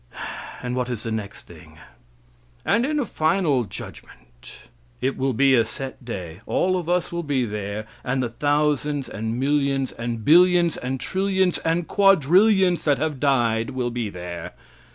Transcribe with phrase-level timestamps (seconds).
[0.63, 1.77] And what is the next thing?
[2.65, 4.61] "And in a final judgment."
[4.99, 6.41] It will be a set day.
[6.47, 11.59] All of us will be there, and the thousands, and millions, and billions, and trillions,
[11.59, 14.53] and quadrillions that have died will be there.